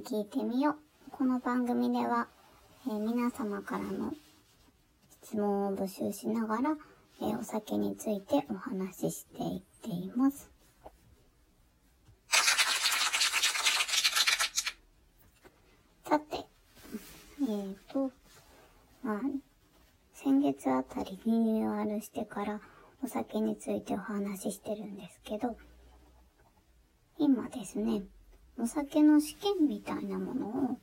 [0.00, 0.76] 聞いてみよう。
[1.10, 2.26] この番組では、
[2.86, 4.14] えー、皆様からの
[5.22, 6.76] 質問を募集しながら、
[7.20, 10.50] えー、お酒についてお話ししていっています。
[16.08, 18.10] さて、えっ、ー、と、
[19.02, 19.20] まあ、
[20.14, 22.60] 先月あたりリニューアルしてから
[23.04, 25.58] お酒についてお話ししてるんですけど、
[27.18, 28.02] 今ですね、
[28.62, 30.78] お酒の試験みたいなものを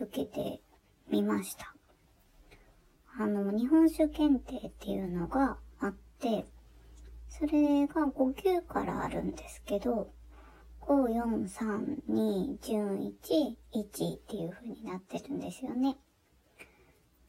[0.00, 0.60] 受けて
[1.10, 1.74] みました。
[3.18, 6.46] あの、日本酒検定っていうのがあって、
[7.28, 10.12] それが5級からあるんですけど、
[10.82, 15.96] 5、4、3、2、順1、1っていう風になってるんですよね。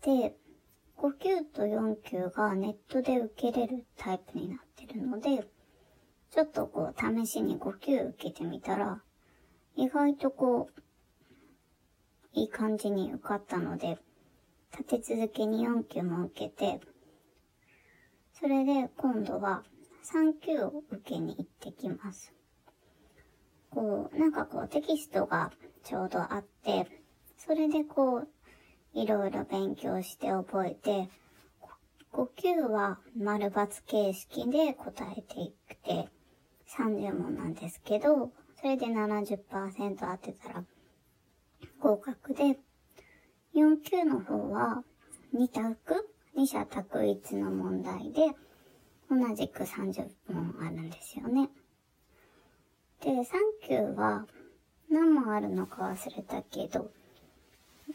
[0.03, 0.37] で、
[0.97, 5.47] 5級と4級がネットで受けれるタイプになってるので、
[6.29, 9.01] ちょっとこう試しに5級受けてみたら、
[9.75, 10.81] 意外とこう、
[12.33, 13.97] いい感じに受かったので、
[14.71, 16.79] 立て続けに4級も受けて、
[18.33, 19.63] それで今度は
[20.13, 22.33] 3級を受けに行ってきます。
[23.69, 25.51] こう、なんかこうテキストが
[25.83, 26.87] ちょうどあって、
[27.37, 28.27] それでこう、
[28.93, 31.09] いろいろ勉強して覚えて、
[32.11, 36.09] 5級は丸抜形式で答えていくて、
[36.75, 39.37] 30問なんですけど、それで70%
[39.99, 40.63] 当てたら
[41.79, 42.59] 合格で、
[43.55, 44.83] 4級の方は
[45.33, 48.31] 2択 ?2 者択一の問題で、
[49.09, 51.49] 同じく30問あるんですよね。
[53.01, 53.23] で、3
[53.65, 54.27] 級は
[54.89, 56.91] 何問あるのか忘れたけど、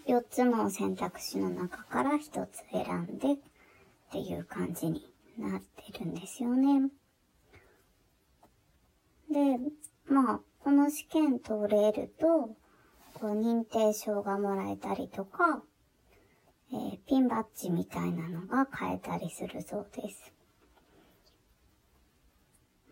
[0.06, 3.36] 4つの選択肢の中から1つ選んでっ
[4.10, 5.06] ていう感じに
[5.38, 6.88] なってるんですよね。
[9.30, 9.58] で、
[10.06, 12.56] まあ、この試験通れると、
[13.20, 15.62] こう認定証がもらえたりとか、
[16.72, 20.33] えー、ピンバッジみたいなのが買えたりするそうです。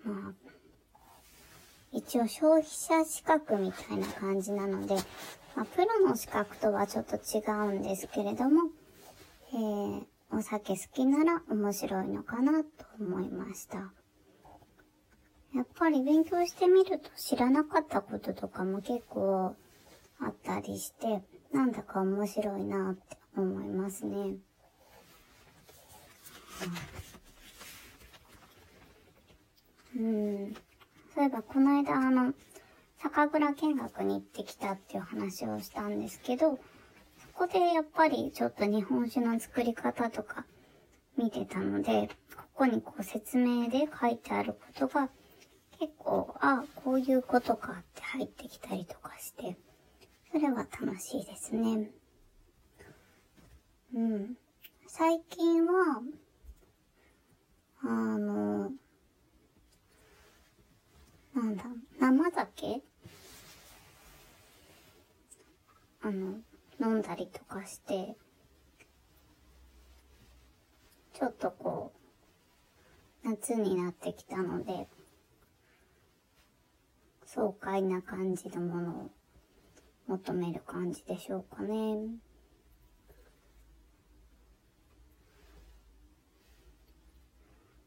[0.04, 0.32] まあ、
[1.92, 4.94] 一応消費者資格みたいな感じなので、
[5.56, 8.64] まあ、プロの資格とはちょっと違うんですけれども、
[9.54, 12.68] えー、お酒好きなら面白いのかなと
[13.00, 14.01] 思いました。
[15.54, 19.54] やっぱり勉強してみると知らなかったこととかも結構
[20.18, 24.36] あったりして、なんだか面白いなって思いますね。
[29.96, 30.54] うん。
[31.14, 32.32] そういえば、この間、あの、
[32.96, 36.58] 酒蔵見学に行ってきたっていう話をしたんですけど、
[37.20, 40.46] そこでやっぱりちょっと日本酒の作り方とか
[41.18, 45.10] 見てたので、ここにこう説明で書いてあることが
[45.82, 49.56] 結構、あ、こういうことかって入ってきたりとかして、
[50.30, 51.90] それは楽しいですね。
[53.92, 54.36] うん。
[54.86, 56.00] 最近は、
[57.80, 58.70] あの、
[61.34, 61.64] なんだ、
[61.98, 62.80] 生酒？
[66.02, 66.36] あの、
[66.80, 68.14] 飲んだりとかして、
[71.12, 71.92] ちょっとこ
[73.24, 74.86] う、夏になってきたので、
[77.34, 79.10] 爽快な感じのものを
[80.06, 81.96] 求める感じでしょうかね。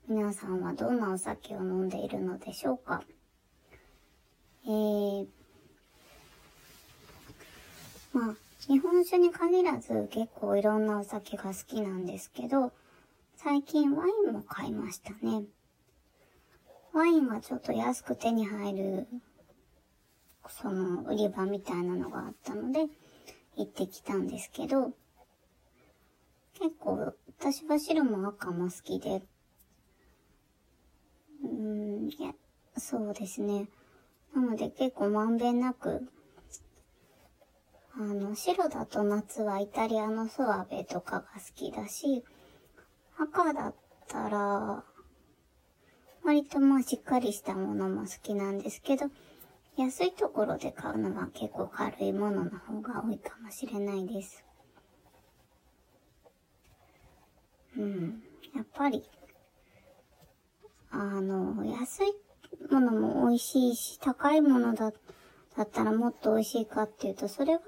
[0.08, 3.04] 皆さんはどんなお酒を飲んでいるのでしょうか
[4.66, 5.28] えー、
[8.14, 8.36] まあ、
[8.68, 12.72] 日本酒に限らず結構いろんなお酒が好きなんですけど、
[13.36, 15.44] 最近ワインも買いましたね。
[16.94, 19.08] ワインがちょっと安く手に入る
[20.50, 22.88] その売り場みたいなのがあったので、
[23.58, 24.92] 行ってきたんですけど、
[26.60, 29.24] 結構私は白も赤も好きで、
[31.44, 32.34] うーん、いや、
[32.78, 33.68] そうですね。
[34.34, 36.08] なので結構まんべんなく、
[37.98, 42.26] あの、白だと夏はイタリアのソワベとかが好きだし、
[43.18, 43.76] 赤だっ
[44.08, 44.84] たら、
[46.24, 49.06] 割とまあしっかりしたものも好きなんですけど、
[49.78, 54.46] 安いところで買うのは結構軽いものの方が多いかもしれないです。
[57.78, 58.24] うん。
[58.56, 59.04] やっぱり、
[60.92, 62.14] あの、安い
[62.72, 64.94] ものも美味しいし、高いものだ
[65.58, 67.60] だったらもっと美味しいかっていうと、それは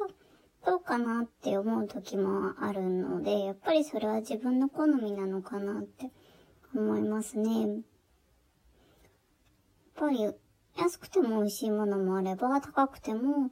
[0.65, 6.11] どうかなって思う時もあるので、やっぱりそれは自分の好みなのかなって
[6.75, 7.61] 思いますね。
[7.61, 7.79] やっ
[9.95, 10.33] ぱり
[10.77, 13.51] 安くても美味しいものもあれば、高くても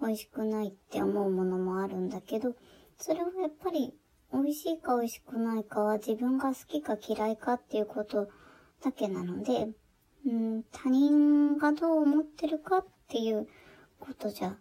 [0.00, 2.54] 美味しくないって思うものもあるんだけど、
[2.98, 3.94] それはやっぱり
[4.32, 8.28] 美味しいか美味しくないかは自分が好きか嫌いかっていうこと
[8.82, 9.68] だけなので、
[10.26, 13.46] うん、他人がどう思ってるかっていう
[14.00, 14.56] ことじゃ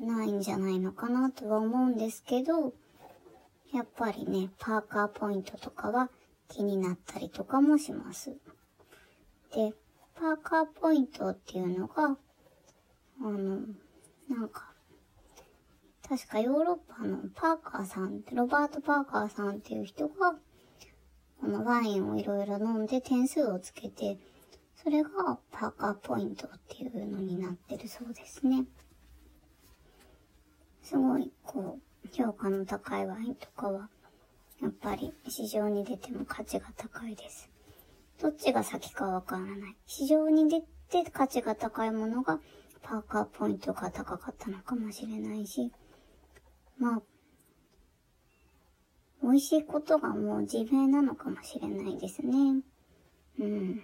[0.00, 2.72] ないんじゃないのかなとは思うんですけど、
[3.72, 6.10] やっぱりね、パーカーポイントとかは
[6.48, 8.36] 気になったりとかもします。
[9.52, 9.72] で、
[10.14, 12.16] パーカーポイントっていうのが、
[13.20, 13.60] あの、
[14.28, 14.72] なんか、
[16.08, 20.34] 確かヨーロッパのパーカーさん、ロバート・パーカーさんっていう人が、
[21.40, 24.18] このワインをいろいろ飲んで点数をつけて、
[24.76, 28.64] それがパーカーポイントっていうのになってるそうですね。
[30.82, 33.88] すごい、こう、評価の高いワインとかは、
[34.60, 37.53] やっぱり市場に出ても価値が高いです。
[38.20, 39.76] どっちが先かわからない。
[39.86, 40.60] 市場に出
[41.02, 42.40] て価値が高いものが
[42.82, 45.72] パーカーポイントが高かったのかもしれないし、
[46.78, 47.02] まあ、
[49.22, 52.62] 美味しいことがもう自明なのかもしれないですね。
[53.40, 53.82] うん。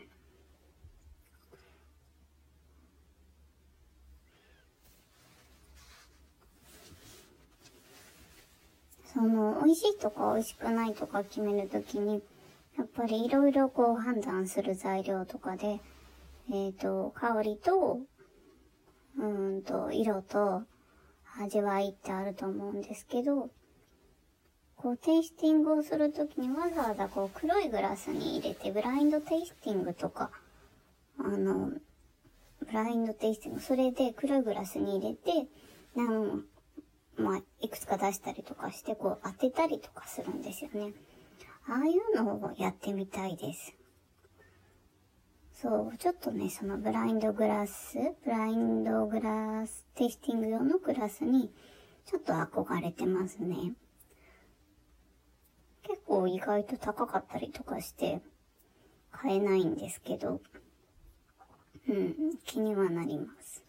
[9.13, 12.23] その、美味しいとか美味しくないとか決めるときに、
[12.79, 15.81] やっぱりいろいろこう判断する材料とかで、
[16.51, 18.01] えっ、ー、と、香りと、
[19.19, 20.63] うんと、色と、
[21.39, 23.51] 味わいってあると思うんですけど、
[24.77, 30.31] こう、テイスティングをするときにわざわざこう、黒いグラスに入れて、ブラインドテイスティングとか、
[31.19, 31.71] あの、
[32.61, 35.49] ブラインドテイスティング、それで黒いグラスに入れて、
[35.95, 36.45] なん
[37.17, 40.93] まあ、いくつか出したりとかして、こう、当てたりとかするんですよね。
[41.69, 43.75] ああいうのをやってみたいです。
[45.53, 51.53] そう、ちょっとね、そのブラインドグラス、ブラインドグラス、テイスティング用のグラスに、
[52.07, 53.75] ちょっと憧れてますね。
[55.83, 58.23] 結構意外と高かったりとかして、
[59.11, 60.41] 買えないんですけど、
[61.89, 63.63] うん、気にはなります。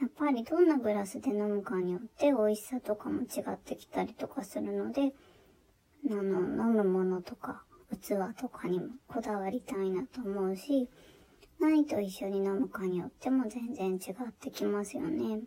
[0.00, 5.12] やっぱりどんなグラスで飲むかによって美味しさとかも違ってきたりとかするので、
[6.08, 8.10] あの、飲むものとか、器
[8.40, 10.88] とかにもこだわりたいなと思うし、
[11.58, 15.40] 何と一緒に飲むかによっても全然違ってきますよね。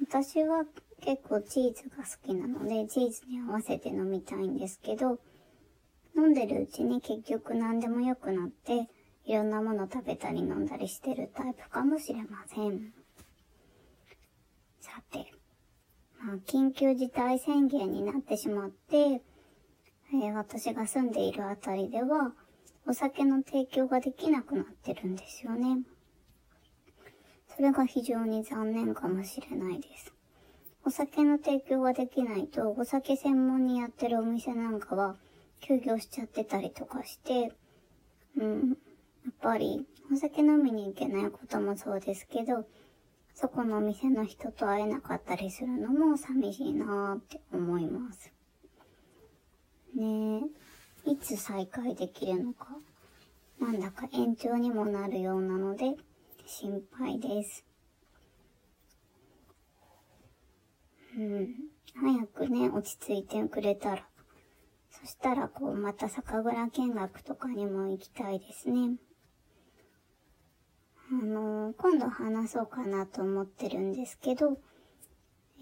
[0.00, 0.64] 私は
[1.00, 5.20] 結構チーズが好きなので、チーズに合わせて飲みたいんですけど、
[6.16, 8.88] 飲んでるうちに結局何でも良くなって、
[9.26, 12.95] いろんなもの食べたり飲んだりしてるタイプかもしれません。
[14.86, 15.32] さて、
[16.24, 22.32] まあ、緊急事態宣言になってしまって、えー、私が住んでいるあたりでは、
[22.86, 25.82] お酒の提供ができなくなってるんですよね。
[27.56, 30.14] それが非常に残念かもしれないです。
[30.84, 35.16] お酒の提供ができないと、お酒専門にやってるお店なんかは
[35.60, 37.50] 休業しちゃってたりとかして、
[38.36, 38.68] うん、
[39.24, 42.68] やっぱりお酒飲みに行けないこともそうですけど、
[43.38, 48.32] そこの店の人と会えなかったりするのも寂しいなって思います。
[49.94, 50.40] ね
[51.06, 52.68] え、いつ再開できるのか、
[53.60, 55.96] なんだか延長にもなるようなので、
[56.46, 57.62] 心配です。
[61.18, 61.54] うん、
[61.94, 64.08] 早くね、落ち着いてくれたら。
[64.90, 68.96] そしたら、こう、また酒蔵見学とかにも行きたいですね。
[71.08, 74.58] あの、今度話そうかなと思ってるんですけど、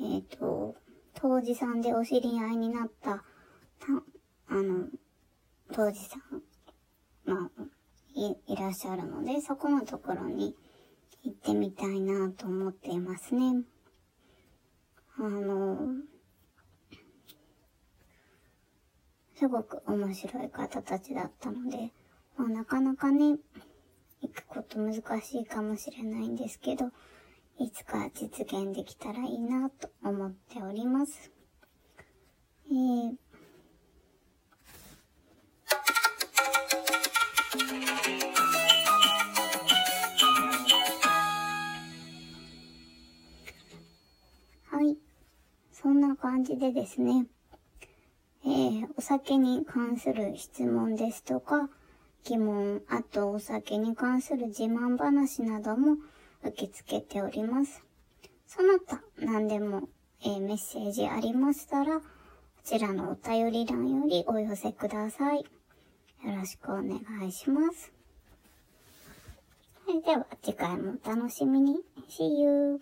[0.00, 0.74] えっ、ー、と、
[1.14, 3.22] 当時さんでお知り合いになった、
[4.48, 4.88] あの、
[5.72, 6.42] 当時さん、
[7.24, 7.62] まあ、
[8.14, 10.56] い、いらっしゃるので、そこのところに
[11.22, 13.64] 行ってみたいなと思っていますね。
[15.18, 15.78] あの、
[19.36, 21.92] すごく面白い方たちだったので、
[22.36, 23.36] まあ、なかなかね、
[24.34, 26.90] くこと難しいかもしれないんですけど、
[27.58, 31.30] いつか実現できたらいいなと思っております。
[32.68, 33.12] えー
[44.74, 44.96] はい。
[45.70, 47.26] そんな感じでですね、
[48.44, 51.70] えー、お酒に関する質問ですとか、
[52.25, 55.99] 疑問、あとお酒に関する自慢話なども
[56.43, 57.85] 受け付けております。
[58.47, 59.88] その他何でも、
[60.23, 62.07] えー、メッセージありましたら、こ
[62.64, 65.40] ちらのお便り欄よりお寄せください。
[65.40, 65.45] よ
[66.35, 67.93] ろしくお願いします。
[69.87, 71.76] それでは次回もお楽しみに。
[72.09, 72.81] See you!